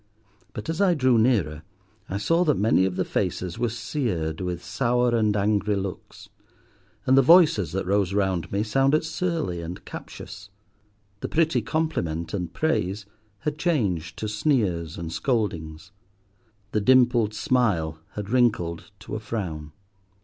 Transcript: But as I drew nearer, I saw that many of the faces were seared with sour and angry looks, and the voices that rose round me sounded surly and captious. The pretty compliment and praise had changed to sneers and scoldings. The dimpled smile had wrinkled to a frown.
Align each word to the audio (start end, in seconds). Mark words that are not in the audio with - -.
But 0.53 0.67
as 0.67 0.81
I 0.81 0.95
drew 0.95 1.19
nearer, 1.19 1.61
I 2.09 2.17
saw 2.17 2.43
that 2.45 2.57
many 2.57 2.85
of 2.85 2.95
the 2.95 3.05
faces 3.05 3.59
were 3.59 3.69
seared 3.69 4.41
with 4.41 4.65
sour 4.65 5.15
and 5.15 5.37
angry 5.37 5.75
looks, 5.75 6.27
and 7.05 7.15
the 7.15 7.21
voices 7.21 7.71
that 7.73 7.85
rose 7.85 8.11
round 8.11 8.51
me 8.51 8.63
sounded 8.63 9.03
surly 9.05 9.61
and 9.61 9.85
captious. 9.85 10.49
The 11.19 11.29
pretty 11.29 11.61
compliment 11.61 12.33
and 12.33 12.51
praise 12.51 13.05
had 13.41 13.59
changed 13.59 14.17
to 14.17 14.27
sneers 14.27 14.97
and 14.97 15.13
scoldings. 15.13 15.91
The 16.71 16.81
dimpled 16.81 17.35
smile 17.35 17.99
had 18.13 18.31
wrinkled 18.31 18.89
to 19.01 19.13
a 19.13 19.19
frown. 19.19 19.71